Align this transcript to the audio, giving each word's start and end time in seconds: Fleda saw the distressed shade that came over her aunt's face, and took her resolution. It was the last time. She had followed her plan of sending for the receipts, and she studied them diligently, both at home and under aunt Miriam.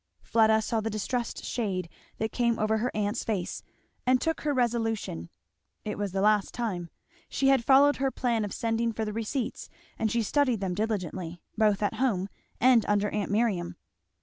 Fleda 0.23 0.63
saw 0.63 0.81
the 0.81 0.89
distressed 0.89 1.45
shade 1.45 1.87
that 2.17 2.31
came 2.31 2.57
over 2.57 2.79
her 2.79 2.89
aunt's 2.95 3.23
face, 3.23 3.61
and 4.03 4.19
took 4.19 4.41
her 4.41 4.51
resolution. 4.51 5.29
It 5.85 5.95
was 5.95 6.11
the 6.11 6.21
last 6.21 6.55
time. 6.55 6.89
She 7.29 7.49
had 7.49 7.63
followed 7.63 7.97
her 7.97 8.09
plan 8.09 8.43
of 8.43 8.51
sending 8.51 8.93
for 8.93 9.05
the 9.05 9.13
receipts, 9.13 9.69
and 9.99 10.11
she 10.11 10.23
studied 10.23 10.59
them 10.59 10.73
diligently, 10.73 11.39
both 11.55 11.83
at 11.83 11.93
home 11.97 12.29
and 12.59 12.83
under 12.87 13.09
aunt 13.11 13.29
Miriam. 13.29 13.75